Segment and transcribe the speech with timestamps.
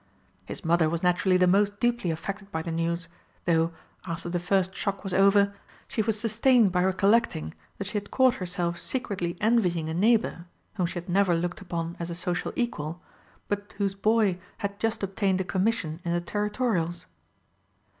[0.47, 3.07] His mother was naturally the most deeply affected by the news,
[3.45, 3.71] though,
[4.07, 5.53] after the first shock was over,
[5.87, 10.87] she was sustained by recollecting that she had caught herself secretly envying a neighbour, whom
[10.87, 12.99] she had never looked upon as a social equal,
[13.47, 17.05] but whose boy had just obtained a commission in the Territorials.